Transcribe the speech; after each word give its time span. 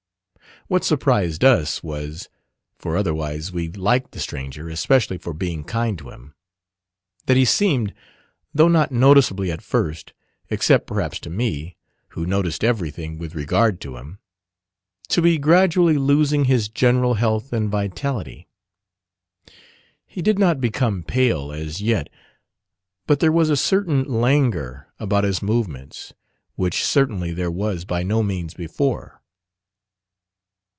What 0.67 0.85
surprised 0.85 1.43
us 1.43 1.83
was 1.83 2.29
(for 2.79 2.95
otherwise 2.95 3.51
we 3.51 3.67
liked 3.67 4.11
the 4.11 4.19
stranger, 4.21 4.69
especially 4.69 5.17
for 5.17 5.33
being 5.33 5.65
kind 5.65 5.97
to 5.97 6.11
him) 6.11 6.33
that 7.25 7.35
he 7.35 7.43
seemed, 7.43 7.93
though 8.53 8.69
not 8.69 8.89
noticeably 8.91 9.51
at 9.51 9.61
first 9.61 10.13
except 10.49 10.87
perhaps 10.87 11.19
to 11.21 11.29
me, 11.29 11.75
who 12.09 12.25
noticed 12.25 12.63
everything 12.63 13.17
with 13.17 13.35
regard 13.35 13.81
to 13.81 13.97
him 13.97 14.19
to 15.09 15.21
be 15.21 15.37
gradually 15.37 15.97
losing 15.97 16.45
his 16.45 16.69
general 16.69 17.15
health 17.15 17.51
and 17.51 17.69
vitality. 17.69 18.47
He 20.05 20.21
did 20.21 20.39
not 20.39 20.61
become 20.61 21.03
pale 21.03 21.51
as 21.51 21.81
yet; 21.81 22.07
but 23.07 23.19
there 23.19 23.29
was 23.31 23.49
a 23.49 23.57
certain 23.57 24.03
languor 24.05 24.87
about 25.01 25.25
his 25.25 25.41
movements 25.41 26.13
which 26.55 26.85
certainly 26.85 27.33
there 27.33 27.51
was 27.51 27.83
by 27.83 28.03
no 28.03 28.23
means 28.23 28.53
before. 28.53 29.17